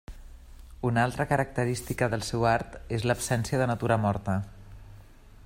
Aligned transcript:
Una 0.89 1.03
altra 1.07 1.27
característica 1.31 2.07
del 2.15 2.25
seu 2.31 2.47
art 2.53 2.79
és 2.99 3.05
l'absència 3.11 3.61
de 3.65 3.69
natura 3.75 4.01
morta. 4.09 4.41